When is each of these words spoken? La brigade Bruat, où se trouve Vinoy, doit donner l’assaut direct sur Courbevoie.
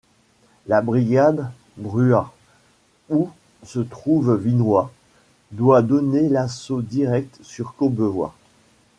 La 0.65 0.81
brigade 0.81 1.51
Bruat, 1.77 2.33
où 3.11 3.29
se 3.63 3.77
trouve 3.77 4.33
Vinoy, 4.35 4.87
doit 5.51 5.83
donner 5.83 6.27
l’assaut 6.27 6.81
direct 6.81 7.37
sur 7.43 7.75
Courbevoie. 7.75 8.33